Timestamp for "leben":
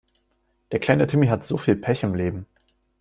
2.15-2.47